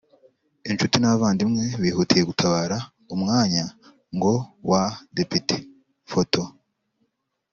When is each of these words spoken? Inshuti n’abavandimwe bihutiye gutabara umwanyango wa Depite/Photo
Inshuti 0.69 0.95
n’abavandimwe 0.97 1.63
bihutiye 1.81 2.23
gutabara 2.29 2.77
umwanyango 3.13 4.31
wa 4.69 4.83
Depite/Photo 5.15 6.41